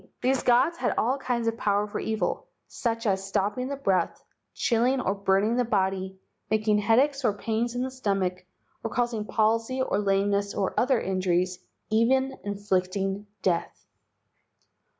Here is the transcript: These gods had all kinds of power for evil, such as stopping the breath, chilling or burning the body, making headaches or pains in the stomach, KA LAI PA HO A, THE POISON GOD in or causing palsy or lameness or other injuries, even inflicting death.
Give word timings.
These 0.23 0.41
gods 0.41 0.77
had 0.77 0.95
all 0.97 1.19
kinds 1.19 1.47
of 1.47 1.57
power 1.57 1.85
for 1.85 1.99
evil, 1.99 2.47
such 2.67 3.05
as 3.05 3.23
stopping 3.23 3.67
the 3.67 3.75
breath, 3.75 4.19
chilling 4.55 4.99
or 4.99 5.13
burning 5.13 5.57
the 5.57 5.63
body, 5.63 6.17
making 6.49 6.79
headaches 6.79 7.23
or 7.23 7.37
pains 7.37 7.75
in 7.75 7.83
the 7.83 7.91
stomach, 7.91 8.33
KA 8.33 8.33
LAI 8.33 8.35
PA 8.35 8.39
HO 8.39 8.39
A, 8.39 8.39
THE 8.39 8.63
POISON 8.63 8.81
GOD 8.81 8.81
in 8.81 8.91
or 8.91 8.95
causing 8.95 9.25
palsy 9.35 9.81
or 9.83 9.99
lameness 9.99 10.53
or 10.55 10.73
other 10.75 10.99
injuries, 10.99 11.59
even 11.91 12.35
inflicting 12.43 13.27
death. 13.43 13.85